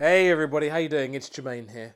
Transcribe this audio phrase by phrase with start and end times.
[0.00, 1.14] Hey everybody, how you doing?
[1.14, 1.94] It's Jermaine here.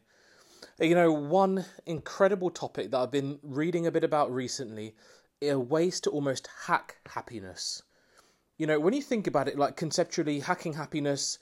[0.79, 4.95] You know, one incredible topic that I've been reading a bit about recently
[5.43, 7.83] are ways to almost hack happiness.
[8.57, 11.41] You know, when you think about it, like conceptually, hacking happiness,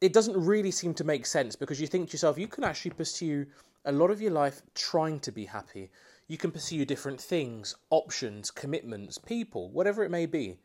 [0.00, 2.92] it doesn't really seem to make sense because you think to yourself, you can actually
[2.92, 3.44] pursue
[3.84, 5.90] a lot of your life trying to be happy.
[6.28, 10.60] You can pursue different things, options, commitments, people, whatever it may be.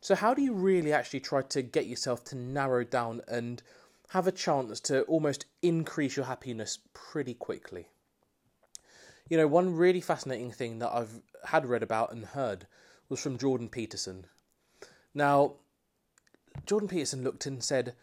[0.00, 3.62] So, how do you really actually try to get yourself to narrow down and
[4.08, 7.88] have a chance to almost increase your happiness pretty quickly?
[9.28, 12.66] You know, one really fascinating thing that I've had read about and heard
[13.08, 14.26] was from Jordan Peterson.
[15.14, 15.54] Now,
[16.64, 17.94] Jordan Peterson looked and said,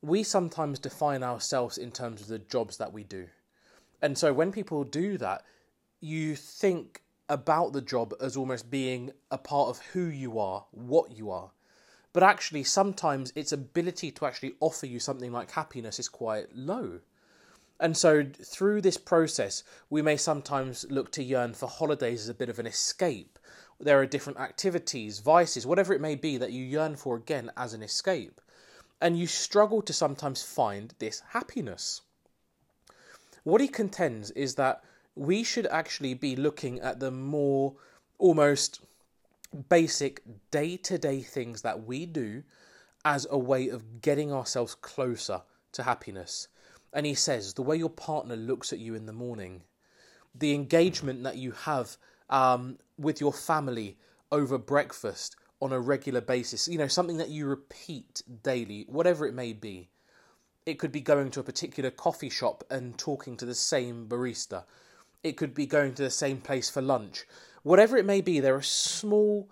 [0.00, 3.28] We sometimes define ourselves in terms of the jobs that we do.
[4.02, 5.44] And so when people do that,
[6.00, 11.12] you think about the job as almost being a part of who you are, what
[11.12, 11.50] you are.
[12.12, 17.00] But actually, sometimes its ability to actually offer you something like happiness is quite low.
[17.78, 22.34] And so, through this process, we may sometimes look to yearn for holidays as a
[22.34, 23.38] bit of an escape.
[23.78, 27.72] There are different activities, vices, whatever it may be that you yearn for again as
[27.72, 28.40] an escape.
[29.00, 32.02] And you struggle to sometimes find this happiness.
[33.44, 37.76] What he contends is that we should actually be looking at the more
[38.18, 38.80] almost
[39.68, 42.42] basic day to day things that we do
[43.04, 46.48] as a way of getting ourselves closer to happiness.
[46.92, 49.62] And he says the way your partner looks at you in the morning,
[50.34, 51.96] the engagement that you have
[52.28, 53.96] um, with your family
[54.32, 59.34] over breakfast on a regular basis, you know, something that you repeat daily, whatever it
[59.34, 59.90] may be.
[60.66, 64.64] It could be going to a particular coffee shop and talking to the same barista.
[65.22, 67.24] It could be going to the same place for lunch.
[67.62, 69.50] Whatever it may be, there are small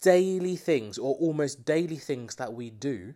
[0.00, 3.14] daily things or almost daily things that we do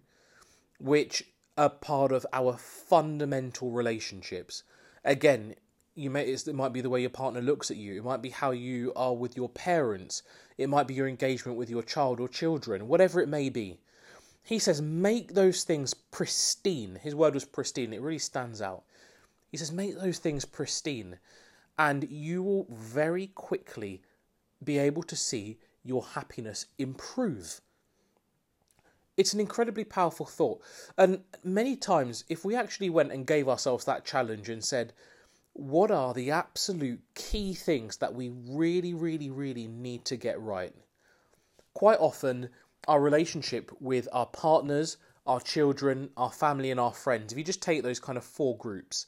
[0.78, 1.24] which
[1.56, 4.62] are part of our fundamental relationships.
[5.04, 5.54] Again,
[5.94, 7.97] you may it might be the way your partner looks at you.
[7.97, 10.22] It might be how you are with your parents.
[10.58, 13.78] It might be your engagement with your child or children, whatever it may be.
[14.43, 16.98] He says, make those things pristine.
[17.03, 17.93] His word was pristine.
[17.93, 18.84] It really stands out.
[19.50, 21.19] He says, make those things pristine
[21.78, 24.03] and you will very quickly
[24.62, 27.61] be able to see your happiness improve.
[29.17, 30.61] It's an incredibly powerful thought.
[30.99, 34.93] And many times, if we actually went and gave ourselves that challenge and said,
[35.55, 40.75] what are the absolute key things that we really, really, really need to get right?
[41.73, 42.50] Quite often,
[42.87, 47.62] our relationship with our partners, our children, our family, and our friends, if you just
[47.62, 49.06] take those kind of four groups,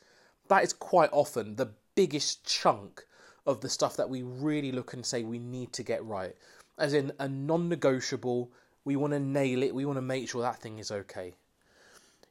[0.48, 3.04] that is quite often the biggest chunk
[3.48, 6.36] of the stuff that we really look and say we need to get right.
[6.78, 8.52] As in a non negotiable,
[8.84, 11.34] we want to nail it, we want to make sure that thing is okay.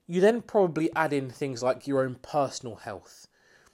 [0.06, 3.28] You then probably add in things like your own personal health.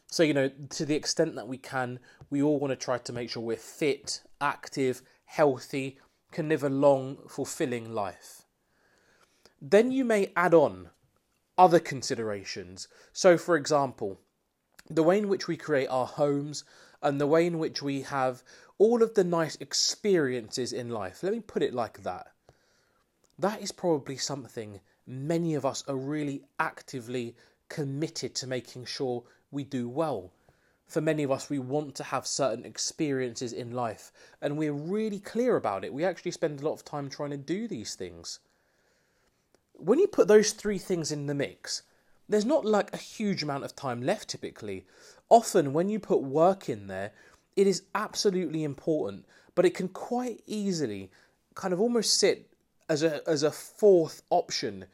[0.08, 2.00] So, you know, to the extent that we can,
[2.30, 6.00] we all want to try to make sure we're fit, active, healthy,
[6.32, 8.44] can live a long, fulfilling life.
[9.62, 10.90] Then you may add on
[11.58, 12.88] other considerations.
[13.12, 14.20] So, for example,
[14.90, 16.64] the way in which we create our homes
[17.04, 18.42] and the way in which we have
[18.78, 21.22] all of the nice experiences in life.
[21.22, 22.28] Let me put it like that.
[23.38, 27.36] That is probably something many of us are really actively
[27.70, 30.32] committed to making sure we do well.
[30.88, 34.12] For many of us, we want to have certain experiences in life,
[34.42, 35.94] and we're really clear about it.
[35.94, 38.40] We actually spend a lot of time trying to do these things.
[39.74, 41.84] When you put those three things in the mix,
[42.30, 44.86] there's not like a huge amount of time left typically.
[45.34, 47.12] Often, when you put work in there,
[47.56, 51.10] it is absolutely important, but it can quite easily
[51.56, 52.52] kind of almost sit
[52.88, 54.86] as a as a fourth option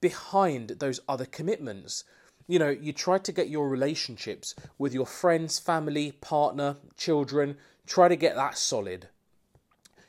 [0.00, 2.04] behind those other commitments.
[2.48, 8.08] You know, you try to get your relationships with your friends, family, partner, children, try
[8.08, 9.08] to get that solid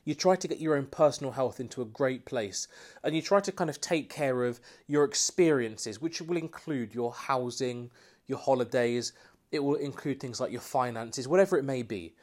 [0.05, 2.67] you try to get your own personal health into a great place
[3.03, 7.13] and you try to kind of take care of your experiences, which will include your
[7.13, 7.89] housing,
[8.27, 9.13] your holidays,
[9.53, 12.15] it will include things like your finances, whatever it may be.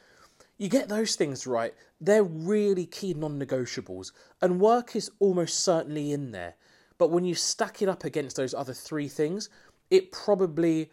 [0.59, 4.13] You get those things right, they're really key non negotiables,
[4.43, 6.57] and work is almost certainly in there.
[6.99, 9.49] But when you stack it up against those other three things,
[9.91, 10.91] it probably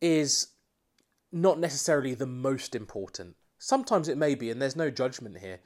[0.00, 0.48] is
[1.32, 3.34] not necessarily the most important.
[3.58, 5.58] Sometimes it may be, and there's no judgment here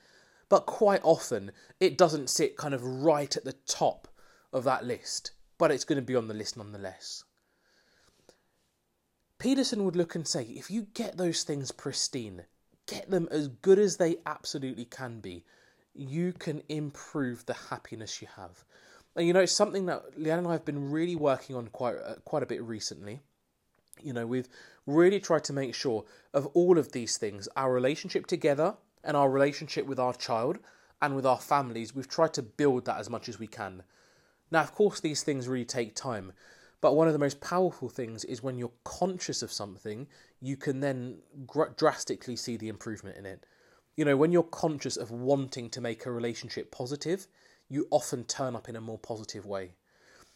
[0.48, 1.50] but quite often
[1.80, 4.08] it doesn't sit kind of right at the top
[4.52, 7.24] of that list, but it's going to be on the list nonetheless.
[9.38, 12.44] Peterson would look and say if you get those things pristine,
[12.86, 15.44] get them as good as they absolutely can be,
[15.94, 18.64] you can improve the happiness you have.
[19.16, 21.96] And you know, it's something that Leanne and I have been really working on quite
[21.96, 23.20] uh, quite a bit recently.
[24.02, 24.48] You know, we've
[24.86, 29.30] really tried to make sure of all of these things, our relationship together and our
[29.30, 30.58] relationship with our child
[31.00, 31.94] and with our families.
[31.94, 33.82] We've tried to build that as much as we can.
[34.50, 36.32] Now, of course, these things really take time,
[36.84, 40.06] but one of the most powerful things is when you're conscious of something,
[40.42, 41.16] you can then
[41.46, 43.46] gr- drastically see the improvement in it.
[43.96, 47.26] You know, when you're conscious of wanting to make a relationship positive,
[47.70, 49.76] you often turn up in a more positive way.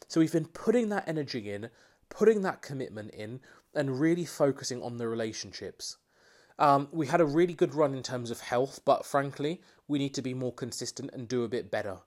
[0.07, 1.69] So we've been putting that energy in,
[2.09, 3.41] putting that commitment in,
[3.75, 5.99] and really focusing on the relationships.
[6.59, 10.15] Um, we had a really good run in terms of health, but frankly, we need
[10.15, 11.99] to be more consistent and do a bit better.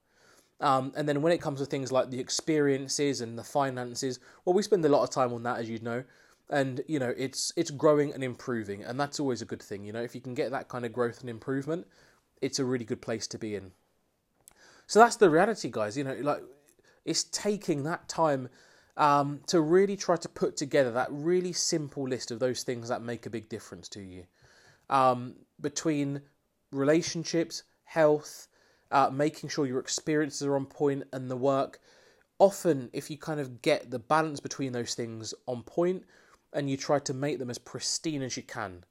[0.62, 4.54] Um, and then when it comes to things like the experiences and the finances, well,
[4.54, 6.04] we spend a lot of time on that, as you'd know.
[6.50, 9.84] And you know, it's it's growing and improving, and that's always a good thing.
[9.84, 11.88] You know, if you can get that kind of growth and improvement,
[12.42, 13.72] it's a really good place to be in.
[14.86, 15.98] So that's the reality, guys.
[15.98, 16.44] You know, like
[17.06, 18.50] it's taking that time
[18.98, 23.02] um, to really try to put together that really simple list of those things that
[23.02, 24.26] make a big difference to you.
[24.90, 26.22] Um, between
[26.72, 28.48] relationships, health,
[28.92, 31.80] uh, making sure your experiences are on point, and the work.
[32.40, 36.04] Often, if you kind of get the balance between those things on point
[36.54, 38.84] and you try to make them as pristine as you can,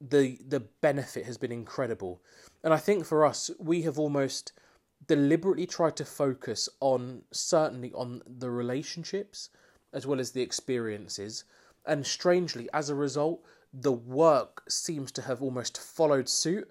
[0.00, 2.22] the the benefit has been incredible.
[2.62, 4.52] And I think for us, we have almost
[5.06, 9.50] deliberately tried to focus on certainly on the relationships
[9.92, 11.44] as well as the experiences.
[11.86, 13.42] And strangely, as a result,
[13.72, 16.70] the work seems to have almost followed suit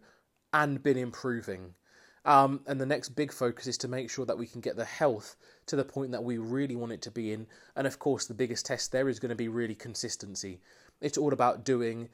[0.52, 1.76] and been improving.
[2.26, 4.86] Um, and the next big focus is to make sure that we can get the
[4.86, 5.36] health
[5.66, 7.48] to the point that we really want it to be in.
[7.76, 10.60] And of course, the biggest test there is going to be really consistency.
[11.02, 12.10] It's all about doing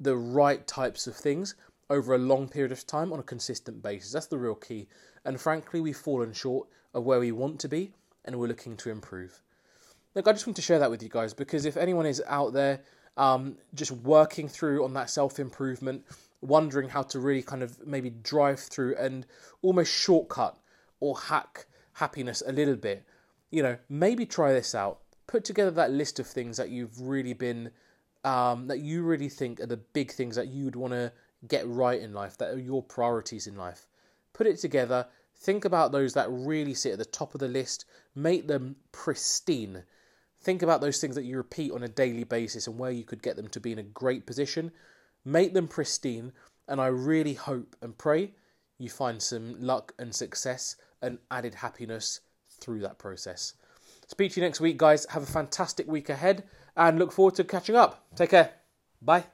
[0.00, 1.54] the right types of things
[1.88, 4.12] over a long period of time on a consistent basis.
[4.12, 4.88] That's the real key.
[5.24, 7.92] And frankly, we've fallen short of where we want to be
[8.24, 9.42] and we're looking to improve.
[10.14, 12.52] Look, I just want to share that with you guys because if anyone is out
[12.52, 12.80] there
[13.16, 16.04] um, just working through on that self improvement,
[16.42, 19.24] wondering how to really kind of maybe drive through and
[19.62, 20.58] almost shortcut
[21.00, 23.04] or hack happiness a little bit,
[23.50, 24.98] you know, maybe try this out.
[25.26, 27.70] Put together that list of things that you've really been,
[28.24, 31.12] um, that you really think are the big things that you'd want to
[31.46, 33.86] get right in life, that are your priorities in life.
[34.32, 35.06] Put it together,
[35.36, 37.84] think about those that really sit at the top of the list,
[38.14, 39.84] make them pristine.
[40.40, 43.22] Think about those things that you repeat on a daily basis and where you could
[43.22, 44.72] get them to be in a great position.
[45.24, 46.32] Make them pristine,
[46.68, 48.32] and I really hope and pray
[48.78, 52.20] you find some luck and success and added happiness
[52.60, 53.54] through that process.
[54.08, 55.06] Speak to you next week, guys.
[55.10, 56.44] Have a fantastic week ahead
[56.76, 58.06] and look forward to catching up.
[58.16, 58.50] Take care.
[59.00, 59.24] Bye.